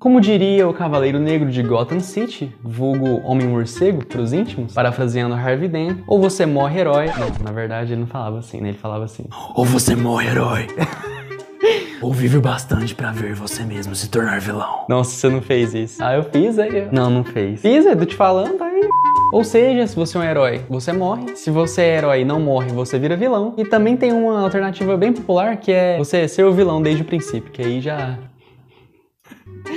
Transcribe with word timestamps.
Como 0.00 0.18
diria 0.18 0.66
o 0.66 0.72
Cavaleiro 0.72 1.18
Negro 1.18 1.50
de 1.50 1.62
Gotham 1.62 2.00
City, 2.00 2.50
vulgo 2.64 3.20
Homem-Morcego 3.22 4.02
pros 4.02 4.32
íntimos, 4.32 4.72
parafraseando 4.72 5.34
Harvey 5.34 5.68
Dent, 5.68 5.98
ou 6.06 6.18
você 6.18 6.46
morre 6.46 6.80
herói. 6.80 7.08
Não, 7.08 7.44
na 7.44 7.52
verdade 7.52 7.92
ele 7.92 8.00
não 8.00 8.06
falava 8.06 8.38
assim, 8.38 8.62
né? 8.62 8.70
Ele 8.70 8.78
falava 8.78 9.04
assim: 9.04 9.26
Ou 9.54 9.62
você 9.62 9.94
morre 9.94 10.28
herói. 10.28 10.68
Ou 12.00 12.14
vive 12.14 12.38
bastante 12.38 12.94
pra 12.94 13.12
ver 13.12 13.34
você 13.34 13.62
mesmo 13.62 13.94
se 13.94 14.08
tornar 14.08 14.40
vilão. 14.40 14.86
Nossa, 14.88 15.10
você 15.10 15.28
não 15.28 15.42
fez 15.42 15.74
isso. 15.74 16.02
Ah, 16.02 16.14
eu 16.14 16.22
fiz 16.24 16.58
aí. 16.58 16.88
Não, 16.90 17.10
não 17.10 17.22
fez. 17.22 17.60
Fiz, 17.60 17.84
eu 17.84 17.94
tô 17.94 18.06
te 18.06 18.16
falando, 18.16 18.56
tá 18.56 18.64
aí. 18.64 18.80
Ou 19.34 19.44
seja, 19.44 19.86
se 19.86 19.94
você 19.94 20.16
é 20.16 20.20
um 20.20 20.24
herói, 20.24 20.62
você 20.66 20.94
morre. 20.94 21.36
Se 21.36 21.50
você 21.50 21.82
é 21.82 21.98
herói 21.98 22.22
e 22.22 22.24
não 22.24 22.40
morre, 22.40 22.72
você 22.72 22.98
vira 22.98 23.18
vilão. 23.18 23.52
E 23.58 23.66
também 23.66 23.98
tem 23.98 24.14
uma 24.14 24.40
alternativa 24.40 24.96
bem 24.96 25.12
popular 25.12 25.58
que 25.58 25.70
é 25.70 25.98
você 25.98 26.26
ser 26.26 26.44
o 26.44 26.54
vilão 26.54 26.80
desde 26.80 27.02
o 27.02 27.04
princípio, 27.04 27.52
que 27.52 27.60
aí 27.60 27.82
já 27.82 28.18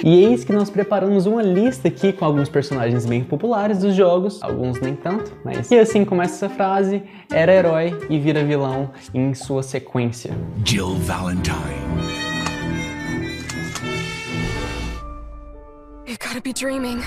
e 0.03 0.25
eis 0.25 0.43
que 0.43 0.51
nós 0.51 0.69
preparamos 0.69 1.25
uma 1.25 1.41
lista 1.41 1.87
aqui 1.87 2.11
com 2.11 2.25
alguns 2.25 2.49
personagens 2.49 3.05
bem 3.05 3.23
populares 3.23 3.79
dos 3.79 3.95
jogos, 3.95 4.43
alguns 4.43 4.81
nem 4.81 4.95
tanto, 4.95 5.31
mas. 5.45 5.71
E 5.71 5.79
assim 5.79 6.03
começa 6.03 6.45
essa 6.45 6.53
frase: 6.53 7.01
era 7.31 7.53
herói 7.53 7.97
e 8.09 8.19
vira 8.19 8.43
vilão 8.43 8.91
em 9.13 9.33
sua 9.33 9.63
sequência. 9.63 10.35
Jill 10.65 10.95
Valentine. 10.95 11.53
You 16.05 16.17
gotta 16.19 16.41
be 16.43 16.51
dreaming. 16.51 17.01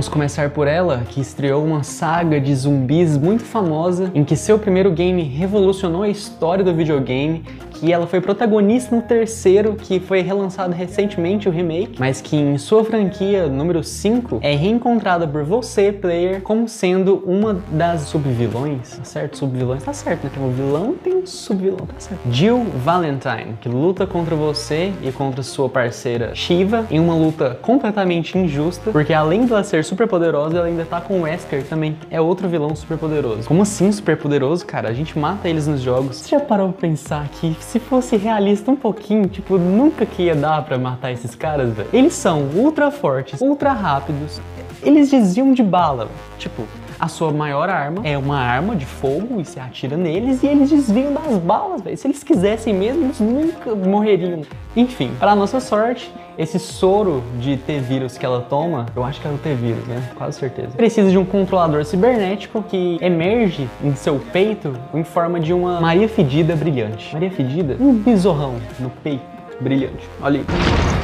Vamos 0.00 0.08
começar 0.08 0.48
por 0.48 0.66
ela, 0.66 1.02
que 1.10 1.20
estreou 1.20 1.62
uma 1.62 1.82
saga 1.82 2.40
de 2.40 2.54
zumbis 2.54 3.18
muito 3.18 3.42
famosa, 3.44 4.10
em 4.14 4.24
que 4.24 4.34
seu 4.34 4.58
primeiro 4.58 4.90
game 4.90 5.22
revolucionou 5.22 6.04
a 6.04 6.08
história 6.08 6.64
do 6.64 6.72
videogame 6.72 7.44
que 7.80 7.92
ela 7.92 8.06
foi 8.06 8.20
protagonista 8.20 8.94
no 8.94 9.00
terceiro, 9.00 9.74
que 9.74 9.98
foi 9.98 10.20
relançado 10.20 10.74
recentemente 10.74 11.48
o 11.48 11.52
remake, 11.52 11.98
mas 11.98 12.20
que 12.20 12.36
em 12.36 12.58
sua 12.58 12.84
franquia 12.84 13.48
número 13.48 13.82
5 13.82 14.40
é 14.42 14.54
reencontrada 14.54 15.26
por 15.26 15.42
você, 15.44 15.90
player, 15.90 16.42
como 16.42 16.68
sendo 16.68 17.22
uma 17.26 17.54
das 17.70 18.02
subvilões. 18.02 18.98
Tá 18.98 19.04
certo? 19.04 19.38
Subvilões 19.38 19.82
tá 19.82 19.94
certo, 19.94 20.24
né? 20.24 20.30
Tem 20.34 20.42
um 20.42 20.50
vilão 20.50 20.94
tem 21.02 21.16
um 21.16 21.26
subvilão, 21.26 21.86
tá 21.86 21.94
certo. 21.98 22.20
Jill 22.30 22.66
Valentine, 22.84 23.54
que 23.60 23.68
luta 23.68 24.06
contra 24.06 24.36
você 24.36 24.92
e 25.02 25.10
contra 25.10 25.42
sua 25.42 25.68
parceira 25.68 26.34
Shiva 26.34 26.86
em 26.90 27.00
uma 27.00 27.14
luta 27.14 27.58
completamente 27.62 28.36
injusta, 28.36 28.90
porque 28.90 29.14
além 29.14 29.46
de 29.46 29.52
ela 29.52 29.64
ser 29.64 29.84
super 29.84 30.06
poderosa, 30.06 30.58
ela 30.58 30.66
ainda 30.66 30.84
tá 30.84 31.00
com 31.00 31.20
o 31.20 31.22
Wesker, 31.22 31.64
também 31.64 31.96
é 32.10 32.20
outro 32.20 32.48
vilão 32.48 32.76
super 32.76 32.98
poderoso. 32.98 33.48
Como 33.48 33.62
assim 33.62 33.90
super 33.90 34.16
poderoso, 34.16 34.66
cara? 34.66 34.88
A 34.88 34.92
gente 34.92 35.18
mata 35.18 35.48
eles 35.48 35.66
nos 35.66 35.80
jogos. 35.80 36.16
Você 36.16 36.30
já 36.30 36.40
parou 36.40 36.70
pra 36.72 36.88
pensar 36.88 37.26
que 37.28 37.56
se 37.70 37.78
fosse 37.78 38.16
realista 38.16 38.68
um 38.68 38.74
pouquinho, 38.74 39.28
tipo, 39.28 39.56
nunca 39.56 40.04
que 40.04 40.24
ia 40.24 40.34
dar 40.34 40.64
pra 40.64 40.76
matar 40.76 41.12
esses 41.12 41.36
caras, 41.36 41.72
velho. 41.72 41.88
Eles 41.92 42.14
são 42.14 42.42
ultra 42.52 42.90
fortes, 42.90 43.40
ultra 43.40 43.72
rápidos, 43.72 44.40
eles 44.82 45.08
desviam 45.08 45.52
de 45.52 45.62
bala, 45.62 46.08
tipo, 46.36 46.64
a 47.00 47.08
sua 47.08 47.32
maior 47.32 47.70
arma 47.70 48.02
é 48.04 48.18
uma 48.18 48.38
arma 48.38 48.76
de 48.76 48.84
fogo 48.84 49.40
e 49.40 49.44
se 49.44 49.58
atira 49.58 49.96
neles 49.96 50.42
e 50.42 50.46
eles 50.46 50.68
desviam 50.68 51.12
das 51.14 51.38
balas, 51.38 51.80
velho. 51.80 51.96
Se 51.96 52.06
eles 52.06 52.22
quisessem 52.22 52.74
mesmo, 52.74 53.04
eles 53.04 53.20
nunca 53.20 53.74
morreriam. 53.74 54.42
Enfim, 54.76 55.10
para 55.18 55.34
nossa 55.34 55.60
sorte, 55.60 56.12
esse 56.36 56.58
soro 56.58 57.22
de 57.38 57.56
T-vírus 57.56 58.18
que 58.18 58.26
ela 58.26 58.42
toma, 58.42 58.86
eu 58.94 59.02
acho 59.02 59.20
que 59.20 59.26
é 59.26 59.30
o 59.30 59.38
T-vírus, 59.38 59.84
né? 59.86 60.02
Quase 60.14 60.38
certeza. 60.38 60.68
Precisa 60.76 61.10
de 61.10 61.16
um 61.16 61.24
controlador 61.24 61.84
cibernético 61.84 62.62
que 62.62 62.98
emerge 63.00 63.68
em 63.82 63.94
seu 63.94 64.20
peito 64.32 64.76
em 64.92 65.02
forma 65.02 65.40
de 65.40 65.54
uma 65.54 65.80
Maria 65.80 66.08
Fedida 66.08 66.54
brilhante. 66.54 67.12
Maria 67.14 67.30
Fedida? 67.30 67.76
Um 67.80 67.94
besorrão 67.94 68.56
no 68.78 68.90
peito 68.90 69.24
brilhante. 69.60 70.08
Olha 70.20 70.40
aí. 70.40 70.99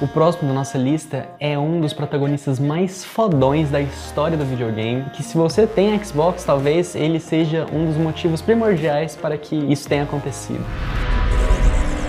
O 0.00 0.08
próximo 0.08 0.48
da 0.48 0.54
nossa 0.54 0.76
lista 0.76 1.28
é 1.38 1.56
um 1.56 1.80
dos 1.80 1.92
protagonistas 1.92 2.58
mais 2.58 3.04
fodões 3.04 3.70
da 3.70 3.80
história 3.80 4.36
do 4.36 4.44
videogame, 4.44 5.04
que 5.10 5.22
se 5.22 5.36
você 5.36 5.68
tem 5.68 6.02
Xbox, 6.04 6.42
talvez 6.42 6.96
ele 6.96 7.20
seja 7.20 7.64
um 7.72 7.86
dos 7.86 7.96
motivos 7.96 8.42
primordiais 8.42 9.14
para 9.14 9.38
que 9.38 9.54
isso 9.54 9.88
tenha 9.88 10.02
acontecido. 10.02 10.64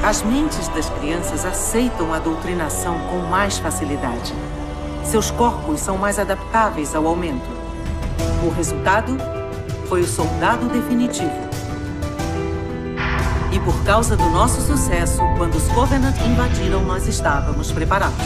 As 0.04 0.24
mentes 0.24 0.68
das 0.70 0.90
crianças 0.90 1.46
aceitam 1.46 2.12
a 2.12 2.18
doutrinação 2.18 2.98
com 3.08 3.18
mais 3.30 3.60
facilidade. 3.60 4.34
Seus 5.04 5.30
corpos 5.30 5.80
são 5.80 5.96
mais 5.96 6.18
adaptáveis 6.18 6.96
ao 6.96 7.06
aumento. 7.06 7.48
O 8.44 8.50
resultado 8.50 9.16
foi 9.88 10.02
o 10.02 10.08
soldado 10.08 10.68
definitivo. 10.70 11.55
E 13.56 13.60
por 13.62 13.86
causa 13.86 14.18
do 14.18 14.30
nosso 14.32 14.60
sucesso, 14.60 15.22
quando 15.38 15.56
os 15.56 15.66
Covenant 15.70 16.18
invadiram, 16.26 16.84
nós 16.84 17.08
estávamos 17.08 17.72
preparados. 17.72 18.18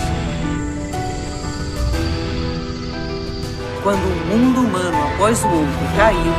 Quando 3.84 4.00
um 4.00 4.26
mundo 4.26 4.62
humano 4.62 4.98
após 5.14 5.44
o 5.44 5.48
outro 5.48 5.96
caiu, 5.96 6.34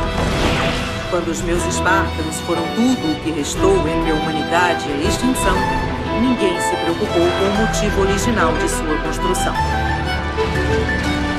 quando 1.09 1.29
os 1.29 1.41
meus 1.41 1.63
Spartans 1.73 2.41
foram 2.41 2.63
tudo 2.75 3.13
o 3.13 3.15
que 3.23 3.31
restou 3.31 3.77
entre 3.87 4.11
a 4.11 4.13
humanidade 4.13 4.85
e 4.89 4.91
a 4.91 5.07
extinção, 5.07 5.55
ninguém 6.19 6.59
se 6.59 6.75
preocupou 6.75 7.29
com 7.31 7.45
o 7.45 7.65
motivo 7.65 8.01
original 8.01 8.51
de 8.57 8.67
sua 8.67 8.97
construção. 8.97 9.53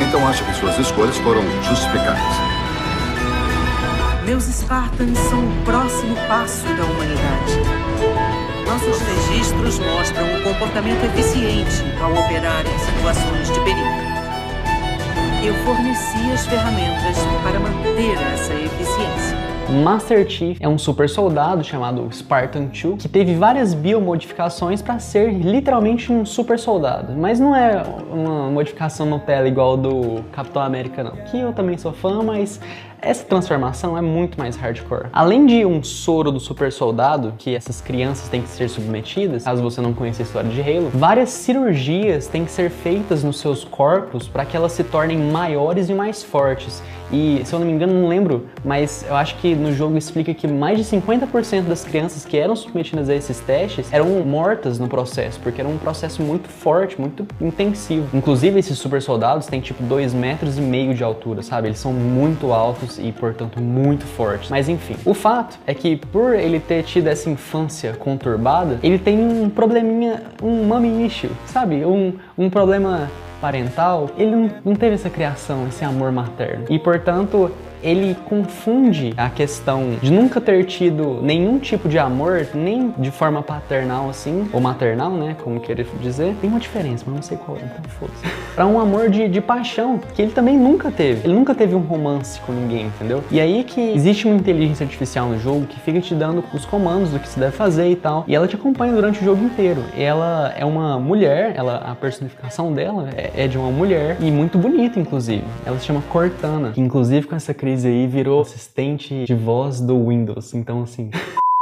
Então 0.01 0.27
acha 0.27 0.43
que 0.43 0.55
suas 0.55 0.79
escolhas 0.79 1.19
foram 1.19 1.43
justificadas? 1.65 2.63
Meus 4.25 4.45
Spartans 4.45 5.19
são 5.19 5.39
o 5.39 5.65
próximo 5.67 5.82
passo 6.33 6.65
da 6.65 6.85
humanidade. 6.85 7.61
Nossos 8.67 9.03
registros 9.03 9.79
mostram 9.79 10.25
um 10.25 10.43
comportamento 10.43 11.05
eficiente 11.05 11.83
ao 12.03 12.11
operar 12.11 12.65
em 12.67 12.79
situações 12.79 13.49
de 13.49 13.61
perigo. 13.61 14.13
Eu 15.45 15.53
forneci 15.57 16.33
as 16.33 16.47
ferramentas 16.47 17.19
para 17.43 17.61
manter 17.61 18.15
essa 18.33 18.55
eficiência. 18.55 19.43
Master 19.85 20.29
Chief 20.29 20.59
é 20.61 20.69
um 20.69 20.79
super 20.79 21.09
soldado 21.09 21.63
chamado 21.63 22.09
Spartan 22.11 22.65
2 22.65 23.03
que 23.03 23.09
teve 23.09 23.35
várias 23.35 23.75
biomodificações 23.75 24.81
para 24.81 24.99
ser 24.99 25.33
literalmente 25.33 26.11
um 26.11 26.25
super 26.25 26.59
soldado, 26.59 27.13
mas 27.15 27.39
não 27.39 27.55
é 27.55 27.83
uma 28.11 28.51
modificação 28.51 29.07
Nutella 29.07 29.49
igual 29.49 29.77
do 29.77 30.23
Capitão 30.33 30.63
América 30.63 31.05
não, 31.05 31.13
que 31.25 31.39
eu 31.39 31.53
também 31.53 31.79
sou 31.79 31.93
fã, 31.93 32.23
mas 32.23 32.61
essa 33.03 33.25
transformação 33.25 33.99
é 33.99 34.01
muito 34.01 34.39
mais 34.39 34.57
hardcore. 34.57 35.09
Além 35.13 35.45
de 35.45 35.67
um 35.67 35.83
soro 35.83 36.31
do 36.31 36.39
super 36.39 36.71
soldado, 36.71 37.35
que 37.37 37.55
essas 37.55 37.81
crianças 37.81 38.29
têm 38.29 38.41
que 38.41 38.49
ser 38.49 38.71
submetidas, 38.71 39.43
caso 39.43 39.61
você 39.61 39.81
não 39.81 39.93
conheça 39.93 40.23
a 40.23 40.25
história 40.25 40.49
de 40.49 40.61
Halo, 40.61 40.91
várias 40.95 41.31
cirurgias 41.31 42.29
têm 42.29 42.45
que 42.45 42.51
ser 42.51 42.71
feitas 42.71 43.25
nos 43.25 43.41
seus 43.41 43.65
corpos 43.65 44.29
para 44.29 44.45
que 44.45 44.57
elas 44.57 44.73
se 44.73 44.85
tornem 44.85 45.19
maiores 45.19 45.91
e 45.91 45.95
mais 45.95 46.23
fortes. 46.23 46.81
E, 47.13 47.43
se 47.45 47.53
eu 47.53 47.59
não 47.59 47.67
me 47.67 47.73
engano, 47.73 47.93
não 47.93 48.09
lembro, 48.09 48.47
mas 48.65 49.05
eu 49.09 49.15
acho 49.15 49.37
que 49.37 49.55
no 49.55 49.73
jogo 49.73 49.97
explica 49.99 50.33
que 50.33 50.49
mais 50.49 50.79
de 50.79 50.85
50% 50.85 51.63
das 51.63 51.85
crianças 51.85 52.25
que 52.25 52.37
eram 52.37 52.57
submetidas 52.57 53.09
a 53.09 53.15
esses 53.15 53.39
testes 53.41 53.93
eram 53.93 54.07
mortas 54.21 54.79
no 54.79 54.89
processo, 54.89 55.39
porque 55.41 55.61
era 55.61 55.69
um 55.69 55.77
processo 55.77 56.23
muito 56.23 56.49
forte, 56.49 57.01
muito 57.01 57.27
intensivo. 57.41 58.09
Inclusive, 58.17 58.59
esses 58.59 58.79
super 58.79 59.03
soldados 59.03 59.47
têm 59.47 59.61
tipo 59.61 59.83
2 59.83 60.15
metros 60.15 60.59
e 60.59 60.61
meio 60.61 60.95
de 60.95 61.05
altura, 61.05 61.43
sabe? 61.43 61.69
Eles 61.69 61.79
são 61.79 61.93
muito 61.93 62.53
altos 62.53 62.99
e, 62.99 63.13
portanto, 63.13 63.61
muito 63.61 64.05
fortes. 64.07 64.49
Mas 64.51 64.69
enfim, 64.69 64.97
o 65.05 65.15
fato 65.15 65.59
é 65.67 65.75
que 65.75 65.97
por 65.97 66.35
ele 66.35 66.59
ter 66.59 66.83
tido 66.83 67.09
essa 67.09 67.29
infância 67.29 67.93
conturbada, 67.93 68.79
ele 68.83 68.99
tem 68.99 69.19
um 69.19 69.51
probleminha, 69.51 70.23
um 70.43 70.65
mommy 70.65 71.07
issue, 71.07 71.31
sabe? 71.47 71.85
Um, 71.85 72.15
um 72.37 72.49
problema 72.49 73.11
parental, 73.43 74.09
ele 74.17 74.51
não, 74.65 74.75
teve 74.77 74.95
essa 74.95 75.11
criação, 75.11 75.67
esse 75.67 75.85
amor 75.85 76.13
materno. 76.13 76.65
E 76.71 76.79
portanto, 76.79 77.51
ele 77.83 78.17
confunde 78.27 79.13
a 79.17 79.29
questão 79.29 79.97
de 80.01 80.11
nunca 80.11 80.41
ter 80.41 80.65
tido 80.65 81.21
nenhum 81.23 81.59
tipo 81.59 81.89
de 81.89 81.99
amor, 81.99 82.47
nem 82.55 82.95
de 82.99 83.11
forma 83.11 83.43
paternal 83.43 84.09
assim, 84.09 84.49
ou 84.53 84.61
maternal, 84.61 85.11
né, 85.13 85.37
como 85.43 85.61
querer 85.61 85.87
dizer. 86.01 86.35
Tem 86.41 86.49
uma 86.49 86.61
diferença, 86.61 87.05
mas 87.07 87.15
não 87.15 87.23
sei 87.23 87.37
qual 87.37 87.57
é, 87.57 87.61
então 87.61 87.83
foda-se. 87.99 88.23
Pra 88.55 88.67
um 88.67 88.81
amor 88.81 89.11
de, 89.11 89.29
de 89.29 89.41
paixão, 89.41 89.99
que 90.15 90.23
ele 90.23 90.33
também 90.33 90.57
nunca 90.57 90.91
teve. 90.91 91.27
Ele 91.27 91.35
nunca 91.35 91.55
teve 91.55 91.75
um 91.75 91.81
romance 91.81 92.41
com 92.41 92.53
ninguém, 92.53 92.87
entendeu? 92.87 93.23
E 93.31 93.41
aí 93.41 93.65
que 93.65 93.81
existe 93.81 94.27
uma 94.27 94.37
inteligência 94.37 94.85
artificial 94.85 95.29
no 95.29 95.39
jogo 95.39 95.67
que 95.67 95.79
fica 95.81 96.01
te 96.01 96.15
dando 96.15 96.45
os 96.53 96.65
comandos 96.65 97.11
do 97.11 97.19
que 97.19 97.29
se 97.29 97.39
deve 97.39 97.53
fazer 97.53 97.91
e 97.91 97.97
tal. 97.97 98.25
E 98.27 98.35
ela 98.35 98.47
te 98.47 98.57
acompanha 98.57 98.93
durante 98.93 99.21
o 99.21 99.25
jogo 99.25 99.45
inteiro. 99.45 99.83
E 99.97 100.03
ela 100.03 100.53
é 100.57 100.65
uma 100.65 100.99
mulher, 100.99 101.53
ela, 101.57 101.77
a 101.79 101.95
personificação 101.95 102.73
dela 102.73 103.09
é, 103.17 103.45
é 103.45 103.49
de 103.49 103.59
uma 103.59 103.71
mulher 103.71 104.17
e 104.21 104.31
muito 104.31 104.59
bonita, 104.59 104.99
inclusive. 104.99 105.45
Ela 105.65 105.79
se 105.79 105.87
chama 105.87 106.03
Cortana, 106.09 106.71
que 106.73 106.81
inclusive 106.81 107.27
com 107.27 107.37
essa 107.37 107.55
crise 107.73 107.89
aí 107.89 108.07
virou 108.07 108.43
assistente 108.43 109.25
de 109.25 109.35
voz 109.35 109.81
do 109.81 110.09
Windows. 110.09 110.53
Então, 110.53 110.83
assim. 110.83 111.11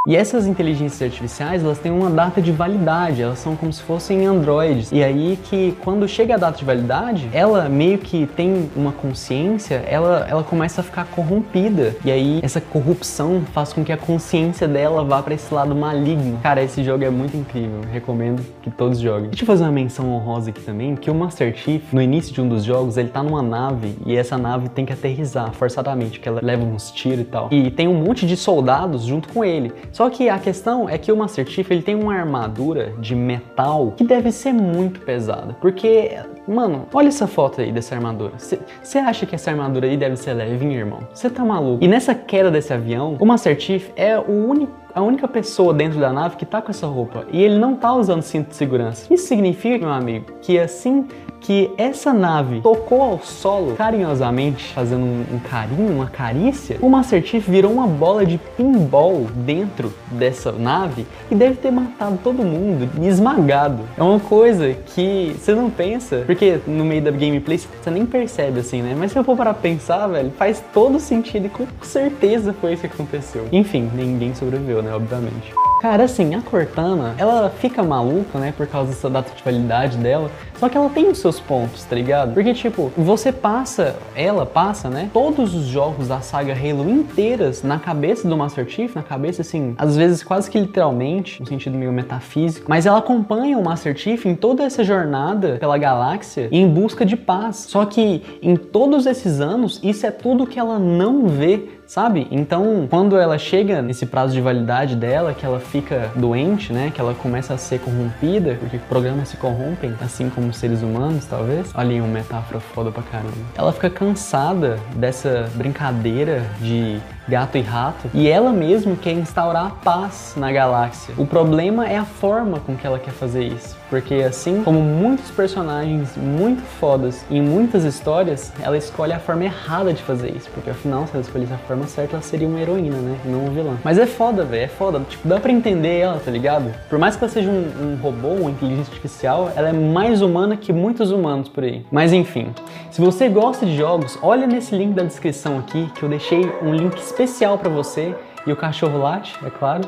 E 0.08 0.17
essas 0.17 0.47
inteligências 0.47 1.02
artificiais, 1.02 1.62
elas 1.62 1.79
têm 1.79 1.93
uma 1.93 2.08
data 2.08 2.41
de 2.41 2.50
validade, 2.50 3.20
elas 3.20 3.38
são 3.38 3.55
como 3.55 3.70
se 3.70 3.82
fossem 3.82 4.25
androides. 4.25 4.91
E 4.91 5.05
aí 5.05 5.38
que 5.44 5.76
quando 5.85 6.08
chega 6.08 6.37
a 6.37 6.38
data 6.38 6.56
de 6.56 6.64
validade, 6.64 7.29
ela 7.35 7.69
meio 7.69 7.99
que 7.99 8.26
tem 8.26 8.70
uma 8.75 8.93
consciência, 8.93 9.85
ela, 9.87 10.26
ela 10.26 10.43
começa 10.43 10.81
a 10.81 10.85
ficar 10.85 11.05
corrompida. 11.08 11.94
E 12.02 12.11
aí 12.11 12.41
essa 12.43 12.62
corrupção 12.62 13.43
faz 13.52 13.75
com 13.75 13.85
que 13.85 13.93
a 13.93 13.97
consciência 13.99 14.67
dela 14.67 15.05
vá 15.05 15.23
para 15.23 15.35
esse 15.35 15.52
lado 15.52 15.75
maligno. 15.75 16.38
Cara, 16.43 16.62
esse 16.62 16.82
jogo 16.82 17.05
é 17.05 17.11
muito 17.11 17.37
incrível, 17.37 17.82
recomendo 17.93 18.43
que 18.62 18.70
todos 18.70 19.00
joguem. 19.00 19.29
Deixa 19.29 19.43
eu 19.43 19.46
fazer 19.46 19.64
uma 19.64 19.73
menção 19.73 20.11
honrosa 20.11 20.49
aqui 20.49 20.62
também, 20.62 20.96
que 20.96 21.11
o 21.11 21.14
Master 21.14 21.55
Chief, 21.55 21.82
no 21.93 22.00
início 22.00 22.32
de 22.32 22.41
um 22.41 22.49
dos 22.49 22.64
jogos, 22.64 22.96
ele 22.96 23.11
tá 23.11 23.23
numa 23.23 23.43
nave 23.43 23.94
e 24.06 24.17
essa 24.17 24.38
nave 24.38 24.70
tem 24.70 24.87
que 24.87 24.94
aterrizar 24.94 25.53
forçadamente, 25.53 26.19
que 26.19 26.26
ela 26.26 26.41
leva 26.43 26.64
uns 26.64 26.91
tiros 26.91 27.20
e 27.20 27.25
tal. 27.25 27.49
E 27.50 27.70
tem 27.70 27.87
um 27.87 28.03
monte 28.03 28.26
de 28.26 28.35
soldados 28.35 29.03
junto 29.03 29.29
com 29.29 29.44
ele. 29.44 29.70
Só 29.92 30.08
que 30.08 30.28
a 30.28 30.38
questão 30.38 30.88
é 30.88 30.96
que 30.96 31.10
o 31.10 31.16
Master 31.16 31.46
Chief 31.46 31.70
ele 31.70 31.82
tem 31.82 31.94
uma 31.94 32.14
armadura 32.14 32.92
de 32.98 33.14
metal 33.14 33.92
que 33.96 34.04
deve 34.04 34.31
ser 34.32 34.52
muito 34.52 35.00
pesada, 35.00 35.56
porque 35.60 36.16
Mano, 36.48 36.88
olha 36.92 37.08
essa 37.08 37.28
foto 37.28 37.60
aí 37.60 37.70
dessa 37.70 37.94
armadura. 37.94 38.32
Você 38.37 38.98
acha 38.98 39.25
que 39.25 39.37
essa 39.37 39.52
armadura 39.52 39.87
aí 39.87 39.96
deve 39.96 40.16
ser 40.16 40.32
levinha, 40.32 40.78
irmão? 40.78 40.98
Você 41.14 41.31
tá 41.31 41.44
maluco? 41.44 41.84
E 41.84 41.87
nessa 41.87 42.12
queda 42.12 42.50
desse 42.50 42.72
avião, 42.72 43.16
o 43.20 43.25
Master 43.25 43.58
Chief 43.60 43.88
é 43.94 44.19
o 44.19 44.32
único 44.32 44.81
a 44.92 45.00
única 45.00 45.28
pessoa 45.28 45.72
dentro 45.72 46.00
da 46.00 46.12
nave 46.12 46.34
que 46.34 46.44
tá 46.44 46.60
com 46.60 46.70
essa 46.70 46.84
roupa 46.84 47.25
e 47.32 47.40
ele 47.40 47.58
não 47.58 47.76
tá 47.76 47.94
usando 47.94 48.22
cinto 48.22 48.48
de 48.48 48.56
segurança. 48.56 49.12
Isso 49.12 49.28
significa, 49.28 49.78
meu 49.78 49.94
amigo, 49.94 50.26
que 50.43 50.58
assim 50.58 51.06
que 51.40 51.70
essa 51.76 52.12
nave 52.12 52.60
tocou 52.60 53.02
ao 53.02 53.20
solo 53.20 53.75
carinhosamente, 53.75 54.72
fazendo 54.75 55.04
um, 55.04 55.25
um 55.32 55.38
carinho, 55.38 55.94
uma 55.94 56.06
carícia, 56.06 56.76
o 56.81 56.88
Master 56.88 57.22
virou 57.40 57.72
uma 57.72 57.87
bola 57.87 58.26
de 58.26 58.38
pinball 58.56 59.26
dentro 59.34 59.92
dessa 60.10 60.52
nave 60.52 61.06
e 61.31 61.34
deve 61.34 61.56
ter 61.56 61.70
matado 61.70 62.19
todo 62.22 62.42
mundo 62.42 62.88
esmagado. 63.02 63.82
É 63.96 64.02
uma 64.02 64.20
coisa 64.20 64.75
que 64.94 65.34
você 65.38 65.54
não 65.54 65.70
pensa, 65.70 66.22
porque 66.26 66.60
no 66.66 66.84
meio 66.84 67.02
da 67.02 67.10
gameplay 67.10 67.58
você 67.58 67.90
nem 67.90 68.04
percebe 68.04 68.60
assim, 68.60 68.82
né? 68.82 68.94
Mas 68.98 69.12
se 69.12 69.19
eu 69.19 69.25
for 69.25 69.36
para 69.36 69.54
pensar, 69.54 70.06
velho, 70.08 70.31
faz 70.36 70.62
todo 70.72 71.00
sentido 71.00 71.46
e 71.46 71.48
com 71.48 71.66
certeza 71.82 72.52
foi 72.52 72.75
isso 72.75 72.82
que 72.82 72.88
aconteceu. 72.88 73.46
Enfim, 73.52 73.90
ninguém 73.94 74.34
sobreviveu, 74.34 74.82
né? 74.82 74.94
Obviamente. 74.94 75.52
Cara, 75.81 76.04
assim, 76.04 76.34
a 76.34 76.43
Cortana, 76.43 77.14
ela 77.16 77.48
fica 77.48 77.82
maluca, 77.82 78.38
né, 78.38 78.52
por 78.54 78.66
causa 78.66 78.90
dessa 78.90 79.08
data 79.08 79.32
de 79.34 79.43
validade 79.43 79.96
dela, 79.96 80.31
só 80.60 80.68
que 80.68 80.76
ela 80.76 80.90
tem 80.90 81.08
os 81.08 81.16
seus 81.16 81.40
pontos, 81.40 81.84
tá 81.84 81.96
ligado? 81.96 82.34
Porque, 82.34 82.52
tipo, 82.52 82.92
você 82.94 83.32
passa, 83.32 83.96
ela 84.14 84.44
passa, 84.44 84.90
né, 84.90 85.08
todos 85.10 85.54
os 85.54 85.64
jogos 85.64 86.08
da 86.08 86.20
saga 86.20 86.52
Halo 86.52 86.88
inteiras 86.90 87.62
na 87.62 87.78
cabeça 87.78 88.28
do 88.28 88.36
Master 88.36 88.68
Chief, 88.68 88.94
na 88.94 89.02
cabeça, 89.02 89.40
assim, 89.40 89.74
às 89.78 89.96
vezes 89.96 90.22
quase 90.22 90.50
que 90.50 90.60
literalmente, 90.60 91.40
no 91.40 91.46
sentido 91.46 91.78
meio 91.78 91.92
metafísico, 91.92 92.66
mas 92.68 92.84
ela 92.84 92.98
acompanha 92.98 93.56
o 93.56 93.64
Master 93.64 93.96
Chief 93.96 94.26
em 94.26 94.34
toda 94.34 94.62
essa 94.62 94.84
jornada 94.84 95.56
pela 95.58 95.78
galáxia 95.78 96.48
em 96.52 96.68
busca 96.68 97.06
de 97.06 97.16
paz. 97.16 97.64
Só 97.68 97.86
que 97.86 98.22
em 98.42 98.54
todos 98.54 99.06
esses 99.06 99.40
anos, 99.40 99.80
isso 99.82 100.04
é 100.04 100.10
tudo 100.10 100.46
que 100.46 100.58
ela 100.58 100.78
não 100.78 101.26
vê 101.26 101.80
sabe? 101.90 102.28
Então, 102.30 102.86
quando 102.88 103.16
ela 103.16 103.36
chega 103.36 103.82
nesse 103.82 104.06
prazo 104.06 104.32
de 104.32 104.40
validade 104.40 104.94
dela, 104.94 105.34
que 105.34 105.44
ela 105.44 105.58
fica 105.58 106.08
doente, 106.14 106.72
né? 106.72 106.92
Que 106.94 107.00
ela 107.00 107.14
começa 107.14 107.52
a 107.52 107.58
ser 107.58 107.80
corrompida, 107.80 108.56
porque 108.60 108.78
programas 108.78 109.30
se 109.30 109.36
corrompem, 109.36 109.92
assim 110.00 110.30
como 110.30 110.50
seres 110.56 110.82
humanos, 110.82 111.25
talvez. 111.26 111.70
Olha 111.75 111.91
aí 111.91 112.00
uma 112.00 112.08
metáfora 112.08 112.61
foda 112.61 112.91
pra 112.91 113.02
caramba. 113.02 113.32
Ela 113.56 113.73
fica 113.73 113.91
cansada 113.91 114.79
dessa 114.97 115.50
brincadeira 115.55 116.44
de 116.61 117.00
gato 117.31 117.56
e 117.56 117.61
rato, 117.61 118.11
e 118.12 118.29
ela 118.29 118.53
mesmo 118.53 118.97
quer 118.97 119.12
instaurar 119.12 119.67
a 119.67 119.71
paz 119.71 120.35
na 120.37 120.50
galáxia. 120.50 121.15
O 121.17 121.25
problema 121.25 121.88
é 121.88 121.97
a 121.97 122.05
forma 122.05 122.59
com 122.59 122.77
que 122.77 122.85
ela 122.85 122.99
quer 122.99 123.12
fazer 123.12 123.44
isso, 123.44 123.77
porque 123.88 124.15
assim 124.17 124.65
como 124.65 124.81
muitos 124.81 125.31
personagens 125.31 126.17
muito 126.17 126.61
fodas 126.81 127.25
em 127.31 127.41
muitas 127.41 127.85
histórias, 127.85 128.53
ela 128.61 128.77
escolhe 128.77 129.12
a 129.12 129.21
forma 129.21 129.44
errada 129.44 129.93
de 129.93 130.03
fazer 130.03 130.35
isso, 130.37 130.50
porque 130.53 130.71
afinal, 130.71 131.06
se 131.06 131.12
ela 131.12 131.23
escolhesse 131.23 131.53
a 131.53 131.59
forma 131.59 131.87
certa, 131.87 132.17
ela 132.17 132.23
seria 132.23 132.49
uma 132.49 132.61
heroína, 132.61 132.97
né? 132.97 133.17
Não 133.25 133.47
um 133.47 133.50
vilão. 133.50 133.79
Mas 133.85 133.97
é 133.97 134.06
foda, 134.06 134.44
velho, 134.44 134.65
é 134.65 134.69
foda. 134.69 135.00
Tipo, 135.09 135.29
dá 135.29 135.38
pra 135.38 135.53
entender 135.53 135.99
ela, 135.99 136.19
tá 136.19 136.31
ligado? 136.31 136.75
Por 136.88 136.99
mais 136.99 137.15
que 137.15 137.23
ela 137.23 137.32
seja 137.32 137.49
um, 137.49 137.94
um 137.94 137.99
robô, 138.03 138.29
uma 138.29 138.50
inteligência 138.50 138.91
artificial, 138.91 139.53
ela 139.55 139.69
é 139.69 139.73
mais 139.73 140.21
humana 140.21 140.56
que 140.56 140.73
muitos 140.73 141.12
humanos 141.12 141.49
por 141.49 141.62
aí. 141.62 141.87
Mas 141.93 142.12
enfim, 142.12 142.53
se 142.91 143.00
você 143.00 143.29
gosta 143.29 143.65
de 143.65 143.77
jogos, 143.77 144.19
olha 144.21 144.49
nesse 144.49 144.75
link 144.75 144.94
da 144.94 145.05
descrição 145.05 145.59
aqui, 145.59 145.88
que 145.94 146.03
eu 146.03 146.09
deixei 146.09 146.41
um 146.61 146.75
link 146.75 146.97
específico 146.97 147.19
especial 147.22 147.58
para 147.58 147.69
você 147.69 148.14
e 148.46 148.52
o 148.52 148.56
cachorro 148.56 148.99
late, 148.99 149.37
é 149.44 149.50
claro. 149.50 149.82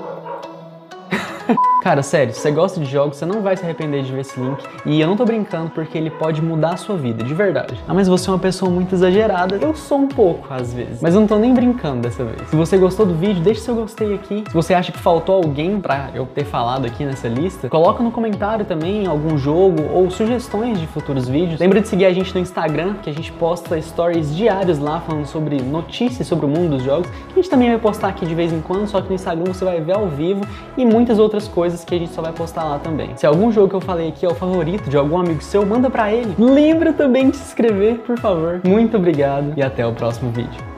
Cara, 1.83 2.01
sério, 2.01 2.33
se 2.33 2.39
você 2.39 2.53
gosta 2.53 2.79
de 2.79 2.87
jogos, 2.87 3.17
você 3.17 3.27
não 3.27 3.43
vai 3.43 3.57
se 3.57 3.65
arrepender 3.65 4.05
de 4.05 4.13
ver 4.13 4.21
esse 4.21 4.39
link. 4.39 4.63
E 4.87 5.01
eu 5.01 5.07
não 5.09 5.17
tô 5.17 5.25
brincando 5.25 5.69
porque 5.71 5.99
ele 5.99 6.11
pode 6.11 6.41
mudar 6.41 6.75
a 6.75 6.77
sua 6.77 6.97
vida, 6.97 7.25
de 7.25 7.35
verdade. 7.35 7.75
Ah, 7.89 7.93
mas 7.93 8.07
você 8.07 8.31
é 8.31 8.33
uma 8.33 8.39
pessoa 8.39 8.71
muito 8.71 8.95
exagerada. 8.95 9.57
Eu 9.57 9.75
sou 9.75 9.99
um 9.99 10.07
pouco, 10.07 10.47
às 10.55 10.73
vezes. 10.73 11.03
Mas 11.03 11.15
eu 11.15 11.21
não 11.21 11.27
tô 11.27 11.37
nem 11.39 11.53
brincando 11.53 12.03
dessa 12.03 12.25
vez. 12.25 12.49
Se 12.49 12.55
você 12.55 12.79
gostou 12.79 13.05
do 13.05 13.15
vídeo, 13.15 13.43
deixa 13.43 13.63
seu 13.63 13.75
gostei 13.75 14.15
aqui. 14.15 14.45
Se 14.47 14.55
você 14.55 14.75
acha 14.75 14.93
que 14.93 14.99
faltou 14.99 15.35
alguém 15.35 15.81
pra 15.81 16.11
eu 16.15 16.25
ter 16.25 16.45
falado 16.45 16.87
aqui 16.87 17.05
nessa 17.05 17.27
lista, 17.27 17.69
coloca 17.69 18.01
no 18.01 18.13
comentário 18.13 18.65
também 18.65 19.09
algum 19.09 19.37
jogo 19.37 19.83
ou 19.93 20.09
sugestões 20.09 20.79
de 20.79 20.87
futuros 20.87 21.29
vídeos. 21.29 21.59
Lembra 21.59 21.81
de 21.81 21.89
seguir 21.89 22.05
a 22.05 22.13
gente 22.13 22.33
no 22.33 22.41
Instagram, 22.41 22.95
que 23.03 23.11
a 23.11 23.13
gente 23.13 23.33
posta 23.33 23.81
stories 23.83 24.37
diários 24.37 24.79
lá 24.79 25.01
falando 25.01 25.27
sobre 25.27 25.61
notícias 25.61 26.29
sobre 26.29 26.47
o 26.47 26.49
mundo 26.49 26.77
dos 26.77 26.85
jogos. 26.85 27.09
Que 27.11 27.33
a 27.33 27.43
gente 27.43 27.51
também 27.51 27.71
vai 27.71 27.79
postar 27.79 28.07
aqui 28.07 28.25
de 28.25 28.37
vez 28.37 28.53
em 28.53 28.61
quando, 28.61 28.87
só 28.87 29.01
que 29.01 29.09
no 29.09 29.17
Instagram 29.17 29.53
você 29.53 29.65
vai 29.65 29.81
ver 29.81 29.97
ao 29.97 30.07
vivo 30.07 30.47
e 30.77 30.85
muitas 30.85 31.19
outras 31.19 31.32
coisas 31.33 31.73
coisas 31.73 31.85
que 31.85 31.95
a 31.95 31.99
gente 31.99 32.13
só 32.13 32.21
vai 32.21 32.33
postar 32.33 32.65
lá 32.65 32.79
também. 32.79 33.11
Se 33.17 33.27
algum 33.27 33.51
jogo 33.51 33.69
que 33.69 33.75
eu 33.77 33.81
falei 33.81 34.09
aqui 34.09 34.27
é 34.27 34.29
o 34.29 34.35
favorito 34.35 34.91
de 34.91 34.97
algum 34.97 35.19
amigo 35.19 35.43
seu, 35.43 35.65
manda 35.65 35.89
pra 35.89 36.13
ele. 36.13 36.35
Lembra 36.39 36.93
também 36.93 37.31
de 37.31 37.37
se 37.37 37.45
inscrever, 37.45 37.99
por 37.99 38.19
favor. 38.19 38.61
Muito 38.65 38.97
obrigado 38.97 39.55
e 39.57 39.63
até 39.63 39.87
o 39.87 39.93
próximo 39.93 40.31
vídeo. 40.31 40.72